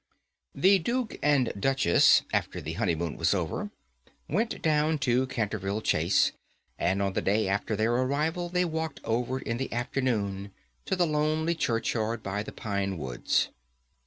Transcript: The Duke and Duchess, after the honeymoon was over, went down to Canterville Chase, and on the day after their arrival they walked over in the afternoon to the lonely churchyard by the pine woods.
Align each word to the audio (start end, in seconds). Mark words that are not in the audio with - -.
The 0.55 0.79
Duke 0.79 1.19
and 1.21 1.53
Duchess, 1.59 2.23
after 2.33 2.59
the 2.59 2.73
honeymoon 2.73 3.17
was 3.17 3.35
over, 3.35 3.69
went 4.27 4.59
down 4.63 4.97
to 5.05 5.27
Canterville 5.27 5.81
Chase, 5.81 6.31
and 6.79 7.03
on 7.03 7.13
the 7.13 7.21
day 7.21 7.47
after 7.47 7.75
their 7.75 7.93
arrival 7.93 8.49
they 8.49 8.65
walked 8.65 8.99
over 9.03 9.37
in 9.37 9.57
the 9.57 9.71
afternoon 9.71 10.53
to 10.85 10.95
the 10.95 11.05
lonely 11.05 11.53
churchyard 11.53 12.23
by 12.23 12.41
the 12.41 12.51
pine 12.51 12.97
woods. 12.97 13.49